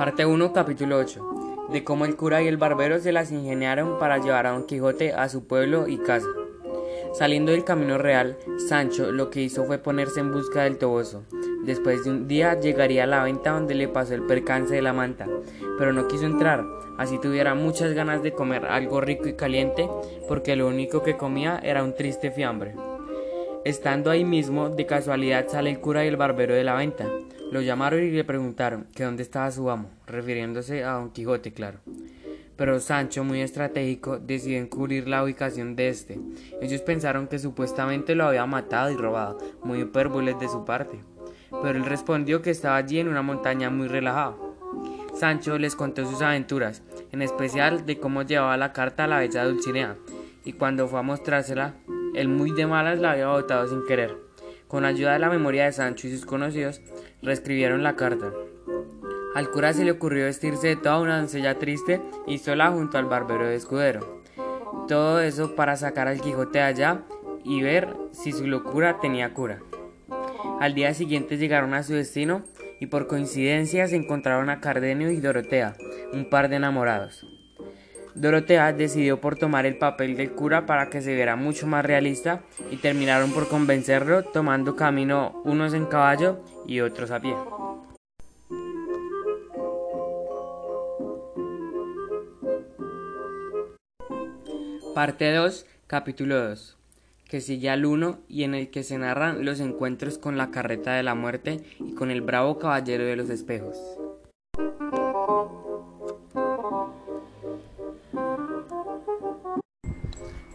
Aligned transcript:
Parte 0.00 0.24
1, 0.24 0.54
capítulo 0.54 0.96
8. 0.96 1.68
De 1.72 1.84
cómo 1.84 2.06
el 2.06 2.16
cura 2.16 2.40
y 2.40 2.48
el 2.48 2.56
barbero 2.56 3.00
se 3.00 3.12
las 3.12 3.30
ingeniaron 3.30 3.98
para 3.98 4.16
llevar 4.16 4.46
a 4.46 4.52
Don 4.52 4.64
Quijote 4.64 5.12
a 5.12 5.28
su 5.28 5.46
pueblo 5.46 5.88
y 5.88 5.98
casa. 5.98 6.26
Saliendo 7.12 7.52
del 7.52 7.64
camino 7.64 7.98
real, 7.98 8.38
Sancho 8.66 9.12
lo 9.12 9.28
que 9.28 9.42
hizo 9.42 9.66
fue 9.66 9.76
ponerse 9.76 10.20
en 10.20 10.32
busca 10.32 10.62
del 10.62 10.78
toboso. 10.78 11.24
Después 11.66 12.02
de 12.02 12.12
un 12.12 12.28
día 12.28 12.58
llegaría 12.58 13.04
a 13.04 13.06
la 13.06 13.22
venta 13.22 13.50
donde 13.50 13.74
le 13.74 13.88
pasó 13.88 14.14
el 14.14 14.22
percance 14.22 14.74
de 14.74 14.80
la 14.80 14.94
manta, 14.94 15.26
pero 15.76 15.92
no 15.92 16.08
quiso 16.08 16.24
entrar, 16.24 16.64
así 16.96 17.20
tuviera 17.20 17.54
muchas 17.54 17.92
ganas 17.92 18.22
de 18.22 18.32
comer 18.32 18.64
algo 18.64 19.02
rico 19.02 19.28
y 19.28 19.34
caliente, 19.34 19.86
porque 20.26 20.56
lo 20.56 20.66
único 20.66 21.02
que 21.02 21.18
comía 21.18 21.60
era 21.62 21.84
un 21.84 21.94
triste 21.94 22.30
fiambre. 22.30 22.74
Estando 23.62 24.10
ahí 24.10 24.24
mismo, 24.24 24.70
de 24.70 24.86
casualidad 24.86 25.46
sale 25.48 25.70
el 25.70 25.80
cura 25.80 26.02
y 26.02 26.08
el 26.08 26.16
barbero 26.16 26.54
de 26.54 26.64
la 26.64 26.74
venta. 26.74 27.06
Lo 27.52 27.60
llamaron 27.60 28.02
y 28.02 28.10
le 28.10 28.24
preguntaron 28.24 28.86
que 28.94 29.04
dónde 29.04 29.22
estaba 29.22 29.50
su 29.50 29.68
amo, 29.68 29.90
refiriéndose 30.06 30.82
a 30.82 30.92
Don 30.92 31.10
Quijote, 31.10 31.52
claro. 31.52 31.78
Pero 32.56 32.80
Sancho, 32.80 33.22
muy 33.22 33.42
estratégico, 33.42 34.18
decidió 34.18 34.58
encubrir 34.58 35.08
la 35.08 35.22
ubicación 35.22 35.76
de 35.76 35.90
este. 35.90 36.18
Ellos 36.62 36.80
pensaron 36.80 37.26
que 37.26 37.38
supuestamente 37.38 38.14
lo 38.14 38.24
había 38.24 38.46
matado 38.46 38.90
y 38.90 38.96
robado, 38.96 39.36
muy 39.62 39.82
hipérboles 39.82 40.40
de 40.40 40.48
su 40.48 40.64
parte. 40.64 40.98
Pero 41.50 41.78
él 41.78 41.84
respondió 41.84 42.40
que 42.40 42.50
estaba 42.50 42.76
allí 42.76 42.98
en 42.98 43.08
una 43.08 43.22
montaña 43.22 43.68
muy 43.68 43.88
relajado. 43.88 44.56
Sancho 45.14 45.58
les 45.58 45.76
contó 45.76 46.06
sus 46.06 46.22
aventuras, 46.22 46.82
en 47.12 47.20
especial 47.20 47.84
de 47.84 47.98
cómo 47.98 48.22
llevaba 48.22 48.56
la 48.56 48.72
carta 48.72 49.04
a 49.04 49.06
la 49.06 49.18
bella 49.18 49.44
Dulcinea, 49.44 49.96
y 50.44 50.54
cuando 50.54 50.88
fue 50.88 51.00
a 51.00 51.02
mostrársela, 51.02 51.74
él 52.14 52.28
muy 52.28 52.52
de 52.52 52.66
malas 52.66 52.98
la 52.98 53.12
había 53.12 53.28
botado 53.28 53.66
sin 53.68 53.84
querer. 53.86 54.16
Con 54.68 54.84
ayuda 54.84 55.14
de 55.14 55.18
la 55.18 55.30
memoria 55.30 55.64
de 55.64 55.72
Sancho 55.72 56.06
y 56.06 56.12
sus 56.12 56.26
conocidos, 56.26 56.80
reescribieron 57.22 57.82
la 57.82 57.96
carta. 57.96 58.32
Al 59.34 59.50
cura 59.50 59.72
se 59.72 59.84
le 59.84 59.92
ocurrió 59.92 60.24
vestirse 60.24 60.68
de 60.68 60.76
toda 60.76 61.00
una 61.00 61.18
doncella 61.18 61.58
triste 61.58 62.00
y 62.26 62.38
sola 62.38 62.70
junto 62.70 62.98
al 62.98 63.06
barbero 63.06 63.46
de 63.46 63.56
escudero. 63.56 64.22
Todo 64.88 65.20
eso 65.20 65.54
para 65.54 65.76
sacar 65.76 66.08
al 66.08 66.20
Quijote 66.20 66.60
allá 66.60 67.02
y 67.44 67.62
ver 67.62 67.96
si 68.12 68.32
su 68.32 68.46
locura 68.46 68.98
tenía 69.00 69.32
cura. 69.34 69.60
Al 70.60 70.74
día 70.74 70.94
siguiente 70.94 71.36
llegaron 71.38 71.74
a 71.74 71.82
su 71.82 71.94
destino 71.94 72.42
y 72.80 72.86
por 72.86 73.06
coincidencia 73.06 73.86
se 73.86 73.96
encontraron 73.96 74.50
a 74.50 74.60
Cardenio 74.60 75.10
y 75.10 75.20
Dorotea, 75.20 75.76
un 76.12 76.28
par 76.28 76.48
de 76.48 76.56
enamorados. 76.56 77.26
Dorotea 78.20 78.74
decidió 78.74 79.18
por 79.18 79.38
tomar 79.38 79.64
el 79.64 79.78
papel 79.78 80.14
del 80.14 80.32
cura 80.32 80.66
para 80.66 80.90
que 80.90 81.00
se 81.00 81.14
viera 81.14 81.36
mucho 81.36 81.66
más 81.66 81.82
realista 81.82 82.42
y 82.70 82.76
terminaron 82.76 83.32
por 83.32 83.48
convencerlo 83.48 84.24
tomando 84.24 84.76
camino 84.76 85.40
unos 85.46 85.72
en 85.72 85.86
caballo 85.86 86.38
y 86.66 86.80
otros 86.80 87.10
a 87.12 87.20
pie. 87.20 87.34
Parte 94.94 95.32
2, 95.32 95.64
capítulo 95.86 96.46
2, 96.46 96.76
que 97.26 97.40
sigue 97.40 97.70
al 97.70 97.86
1 97.86 98.18
y 98.28 98.42
en 98.42 98.54
el 98.54 98.68
que 98.68 98.82
se 98.82 98.98
narran 98.98 99.46
los 99.46 99.60
encuentros 99.60 100.18
con 100.18 100.36
la 100.36 100.50
carreta 100.50 100.92
de 100.92 101.02
la 101.02 101.14
muerte 101.14 101.60
y 101.78 101.94
con 101.94 102.10
el 102.10 102.20
bravo 102.20 102.58
caballero 102.58 103.04
de 103.06 103.16
los 103.16 103.30
espejos. 103.30 103.78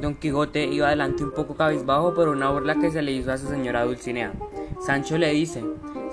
Don 0.00 0.14
Quijote 0.14 0.66
iba 0.66 0.88
adelante 0.88 1.24
un 1.24 1.32
poco 1.32 1.56
cabizbajo 1.56 2.14
por 2.14 2.28
una 2.28 2.50
burla 2.50 2.74
que 2.76 2.90
se 2.90 3.02
le 3.02 3.12
hizo 3.12 3.32
a 3.32 3.38
su 3.38 3.48
señora 3.48 3.84
Dulcinea. 3.84 4.32
Sancho 4.84 5.16
le 5.16 5.30
dice, 5.30 5.64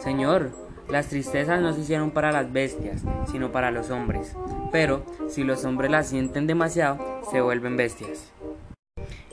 Señor, 0.01 0.51
las 0.89 1.07
tristezas 1.07 1.61
no 1.61 1.73
se 1.73 1.81
hicieron 1.81 2.11
para 2.11 2.31
las 2.31 2.51
bestias, 2.51 3.03
sino 3.29 3.51
para 3.51 3.71
los 3.71 3.89
hombres. 3.89 4.35
Pero 4.71 5.05
si 5.27 5.43
los 5.43 5.65
hombres 5.65 5.91
las 5.91 6.07
sienten 6.07 6.47
demasiado, 6.47 6.97
se 7.29 7.41
vuelven 7.41 7.77
bestias. 7.77 8.31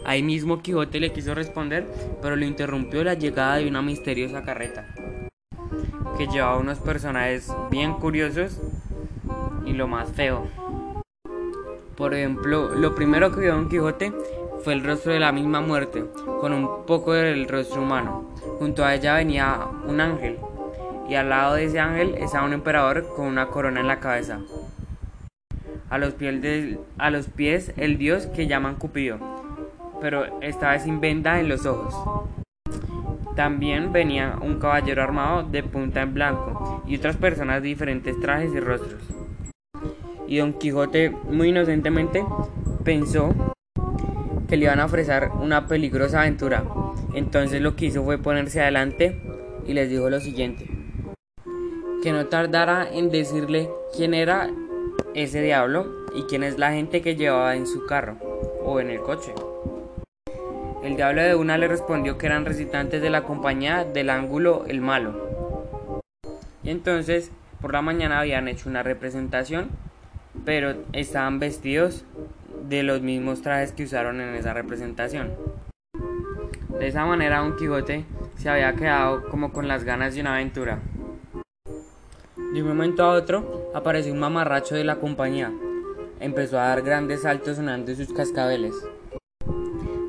Ahí 0.05 0.23
mismo 0.23 0.63
Quijote 0.63 0.99
le 0.99 1.13
quiso 1.13 1.35
responder, 1.35 1.87
pero 2.23 2.35
lo 2.35 2.45
interrumpió 2.45 3.05
la 3.05 3.15
llegada 3.15 3.57
de 3.57 3.69
una 3.69 3.83
misteriosa 3.83 4.43
carreta, 4.43 4.87
que 6.17 6.27
llevaba 6.27 6.59
unos 6.59 6.79
personajes 6.79 7.53
bien 7.71 7.95
curiosos 7.95 8.61
y 9.67 9.73
lo 9.75 9.87
más 9.87 10.11
feo. 10.11 10.49
Por 12.01 12.15
ejemplo, 12.15 12.75
lo 12.75 12.95
primero 12.95 13.31
que 13.31 13.41
vio 13.41 13.55
Don 13.55 13.69
Quijote 13.69 14.11
fue 14.65 14.73
el 14.73 14.83
rostro 14.83 15.13
de 15.13 15.21
la 15.21 15.33
misma 15.33 15.61
muerte, 15.61 16.03
con 16.41 16.55
un 16.55 16.87
poco 16.87 17.13
del 17.13 17.47
rostro 17.47 17.83
humano. 17.83 18.35
Junto 18.59 18.87
a 18.87 18.95
ella 18.95 19.17
venía 19.17 19.67
un 19.87 20.01
ángel, 20.01 20.39
y 21.11 21.17
al 21.17 21.29
lado 21.29 21.57
de 21.57 21.67
ese 21.67 21.79
ángel 21.79 22.15
estaba 22.15 22.47
un 22.47 22.55
emperador 22.55 23.07
con 23.15 23.27
una 23.27 23.49
corona 23.49 23.81
en 23.81 23.87
la 23.87 24.01
cabeza. 24.01 24.41
A 25.91 25.99
los 25.99 26.15
pies, 26.15 26.79
a 26.97 27.11
los 27.11 27.27
pies 27.27 27.75
el 27.77 27.99
dios 27.99 28.29
que 28.29 28.47
llaman 28.47 28.77
Cupido, 28.77 29.19
pero 30.01 30.41
esta 30.41 30.71
vez 30.71 30.85
sin 30.85 31.03
venda 31.03 31.39
en 31.39 31.51
los 31.51 31.67
ojos. 31.67 31.95
También 33.37 33.93
venía 33.93 34.39
un 34.41 34.59
caballero 34.59 35.03
armado 35.03 35.43
de 35.43 35.63
punta 35.63 36.01
en 36.01 36.15
blanco 36.15 36.83
y 36.87 36.97
otras 36.97 37.17
personas 37.17 37.61
de 37.61 37.69
diferentes 37.69 38.19
trajes 38.21 38.55
y 38.55 38.61
rostros. 38.61 39.20
Y 40.31 40.39
Don 40.39 40.53
Quijote, 40.53 41.11
muy 41.11 41.49
inocentemente, 41.49 42.25
pensó 42.85 43.35
que 44.49 44.57
le 44.57 44.67
iban 44.67 44.79
a 44.79 44.85
ofrecer 44.85 45.29
una 45.41 45.67
peligrosa 45.67 46.21
aventura. 46.21 46.65
Entonces 47.15 47.61
lo 47.61 47.75
que 47.75 47.87
hizo 47.87 48.05
fue 48.05 48.17
ponerse 48.17 48.61
adelante 48.63 49.21
y 49.67 49.73
les 49.73 49.91
dijo 49.91 50.09
lo 50.09 50.21
siguiente. 50.21 50.71
Que 52.01 52.13
no 52.13 52.27
tardara 52.27 52.89
en 52.93 53.11
decirle 53.11 53.71
quién 53.97 54.15
era 54.15 54.49
ese 55.15 55.43
diablo 55.43 56.07
y 56.15 56.23
quién 56.23 56.45
es 56.45 56.59
la 56.59 56.71
gente 56.71 57.03
que 57.03 57.17
llevaba 57.17 57.57
en 57.57 57.67
su 57.67 57.85
carro 57.87 58.17
o 58.65 58.79
en 58.79 58.91
el 58.91 59.01
coche. 59.01 59.35
El 60.85 60.95
diablo 60.95 61.23
de 61.23 61.35
una 61.35 61.59
le 61.59 61.67
respondió 61.67 62.19
que 62.19 62.27
eran 62.27 62.45
recitantes 62.45 63.03
de 63.03 63.11
la 63.11 63.25
compañía 63.25 63.85
del 63.85 64.11
ángulo 64.11 64.65
el 64.69 64.81
malo. 64.81 66.01
Y 66.63 66.71
entonces 66.71 67.33
por 67.61 67.73
la 67.73 67.83
mañana 67.83 68.21
habían 68.21 68.47
hecho 68.47 68.69
una 68.69 68.85
representación, 68.85 69.71
pero 70.45 70.75
estaban 70.93 71.39
vestidos 71.39 72.05
de 72.69 72.83
los 72.83 73.03
mismos 73.03 73.43
trajes 73.43 73.73
que 73.73 73.85
usaron 73.85 74.21
en 74.21 74.35
esa 74.35 74.55
representación. 74.55 75.33
De 76.79 76.89
esa 76.89 77.05
manera 77.05 77.41
Don 77.41 77.57
Quijote 77.57 78.05
se 78.37 78.49
había 78.49 78.75
quedado 78.75 79.29
como 79.29 79.53
con 79.53 79.69
las 79.69 79.85
ganas 79.85 80.15
de 80.15 80.23
una 80.23 80.35
aventura. 80.35 80.79
De 82.55 82.63
un 82.63 82.69
momento 82.69 83.05
a 83.05 83.11
otro 83.11 83.71
apareció 83.75 84.13
un 84.13 84.19
mamarracho 84.19 84.75
de 84.75 84.85
la 84.85 84.97
compañía. 84.97 85.53
Empezó 86.21 86.59
a 86.59 86.69
dar 86.69 86.83
grandes 86.83 87.23
saltos 87.23 87.57
sonando 87.57 87.95
sus 87.95 88.13
cascabeles. 88.13 88.75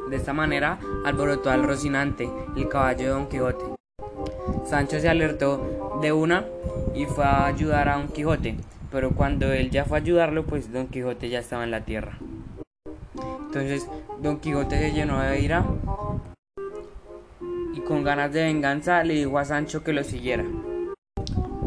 De 0.10 0.16
esta 0.16 0.34
manera 0.34 0.80
alborotó 1.06 1.50
al 1.50 1.64
Rocinante, 1.64 2.30
el 2.56 2.68
caballo 2.68 3.04
de 3.04 3.10
Don 3.10 3.28
Quijote. 3.28 3.66
Sancho 4.66 5.00
se 5.00 5.10
alertó 5.10 6.00
de 6.02 6.12
una 6.12 6.46
y 6.94 7.06
fue 7.06 7.24
a 7.24 7.46
ayudar 7.46 7.90
a 7.90 7.98
Don 7.98 8.08
Quijote, 8.08 8.58
pero 8.92 9.12
cuando 9.12 9.52
él 9.54 9.72
ya 9.72 9.86
fue 9.86 9.98
a 9.98 10.02
ayudarlo, 10.02 10.46
pues 10.46 10.72
Don 10.72 10.88
Quijote 10.88 11.30
ya 11.30 11.40
estaba 11.40 11.64
en 11.64 11.72
la 11.72 11.86
tierra. 11.86 12.18
Entonces 13.46 13.88
Don 14.22 14.40
Quijote 14.40 14.78
se 14.78 14.92
llenó 14.92 15.22
de 15.22 15.40
ira 15.40 15.66
y 17.74 17.80
con 17.82 18.04
ganas 18.04 18.34
de 18.34 18.44
venganza 18.44 19.04
le 19.04 19.16
dijo 19.16 19.40
a 19.40 19.46
Sancho 19.46 19.84
que 19.84 19.94
lo 19.94 20.04
siguiera. 20.04 20.44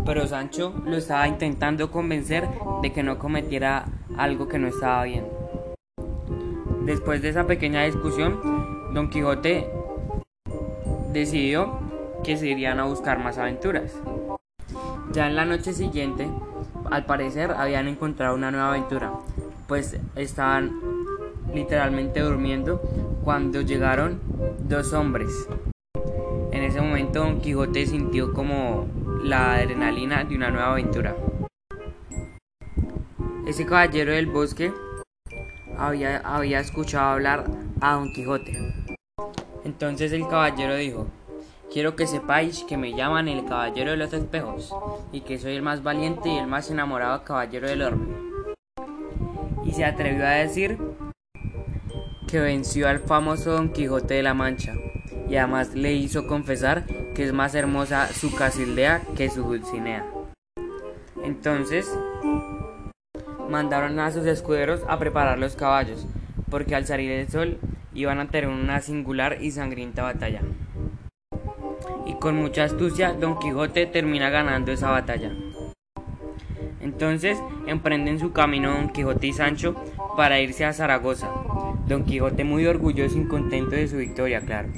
Pero 0.04 0.26
Sancho 0.26 0.74
lo 0.84 0.96
estaba 0.96 1.26
intentando 1.26 1.90
convencer 1.90 2.46
de 2.82 2.92
que 2.92 3.02
no 3.02 3.18
cometiera 3.18 3.86
algo 4.18 4.48
que 4.48 4.58
no 4.58 4.68
estaba 4.68 5.04
bien. 5.04 5.24
Después 6.84 7.22
de 7.22 7.30
esa 7.30 7.46
pequeña 7.46 7.84
discusión, 7.84 8.38
Don 8.92 9.08
Quijote 9.08 9.66
decidió 11.12 11.78
que 12.22 12.36
se 12.36 12.48
irían 12.48 12.80
a 12.80 12.84
buscar 12.84 13.18
más 13.18 13.38
aventuras. 13.38 13.94
Ya 15.12 15.26
en 15.26 15.36
la 15.36 15.46
noche 15.46 15.72
siguiente, 15.72 16.28
al 16.90 17.06
parecer 17.06 17.50
habían 17.52 17.88
encontrado 17.88 18.34
una 18.34 18.50
nueva 18.50 18.68
aventura, 18.68 19.12
pues 19.66 19.98
estaban 20.16 20.80
literalmente 21.52 22.20
durmiendo 22.20 22.80
cuando 23.22 23.60
llegaron 23.60 24.20
dos 24.60 24.92
hombres. 24.92 25.30
En 26.52 26.62
ese 26.62 26.80
momento 26.80 27.20
Don 27.20 27.40
Quijote 27.40 27.86
sintió 27.86 28.32
como 28.32 28.86
la 29.22 29.54
adrenalina 29.54 30.24
de 30.24 30.36
una 30.36 30.50
nueva 30.50 30.72
aventura. 30.72 31.16
Ese 33.46 33.66
caballero 33.66 34.12
del 34.12 34.26
bosque 34.26 34.72
había, 35.76 36.18
había 36.18 36.60
escuchado 36.60 37.10
hablar 37.10 37.44
a 37.80 37.94
Don 37.94 38.12
Quijote. 38.12 38.74
Entonces 39.64 40.12
el 40.12 40.26
caballero 40.28 40.76
dijo, 40.76 41.08
quiero 41.74 41.96
que 41.96 42.06
sepáis 42.06 42.62
que 42.62 42.76
me 42.76 42.94
llaman 42.94 43.26
el 43.26 43.46
caballero 43.46 43.90
de 43.90 43.96
los 43.96 44.12
espejos 44.12 44.72
y 45.10 45.22
que 45.22 45.40
soy 45.40 45.56
el 45.56 45.62
más 45.62 45.82
valiente 45.82 46.28
y 46.28 46.38
el 46.38 46.46
más 46.46 46.70
enamorado 46.70 47.24
caballero 47.24 47.66
del 47.66 47.82
orbe. 47.82 48.06
Y 49.64 49.72
se 49.72 49.84
atrevió 49.84 50.24
a 50.24 50.34
decir 50.34 50.78
que 52.28 52.38
venció 52.38 52.88
al 52.88 53.00
famoso 53.00 53.50
Don 53.50 53.72
Quijote 53.72 54.14
de 54.14 54.22
la 54.22 54.34
Mancha 54.34 54.72
y 55.28 55.34
además 55.34 55.74
le 55.74 55.94
hizo 55.94 56.28
confesar 56.28 56.84
que 57.12 57.24
es 57.24 57.32
más 57.32 57.56
hermosa 57.56 58.06
su 58.06 58.32
Casildea 58.32 59.02
que 59.16 59.28
su 59.28 59.42
Dulcinea. 59.42 60.06
Entonces 61.24 61.92
mandaron 63.50 63.98
a 63.98 64.12
sus 64.12 64.26
escuderos 64.26 64.82
a 64.86 65.00
preparar 65.00 65.40
los 65.40 65.56
caballos, 65.56 66.06
porque 66.50 66.76
al 66.76 66.86
salir 66.86 67.10
el 67.10 67.28
sol 67.28 67.58
iban 67.94 68.20
a 68.20 68.28
tener 68.28 68.48
una 68.48 68.80
singular 68.80 69.38
y 69.42 69.50
sangrienta 69.50 70.04
batalla. 70.04 70.40
Y 72.06 72.14
con 72.14 72.36
mucha 72.36 72.64
astucia, 72.64 73.12
Don 73.12 73.38
Quijote 73.38 73.86
termina 73.86 74.30
ganando 74.30 74.72
esa 74.72 74.90
batalla. 74.90 75.32
Entonces 76.80 77.38
emprenden 77.66 78.18
su 78.18 78.32
camino 78.32 78.74
Don 78.74 78.90
Quijote 78.90 79.28
y 79.28 79.32
Sancho 79.32 79.74
para 80.16 80.40
irse 80.40 80.64
a 80.64 80.72
Zaragoza. 80.72 81.30
Don 81.88 82.04
Quijote 82.04 82.44
muy 82.44 82.66
orgulloso 82.66 83.18
y 83.18 83.26
contento 83.26 83.70
de 83.76 83.88
su 83.88 83.96
victoria, 83.96 84.40
claro. 84.40 84.68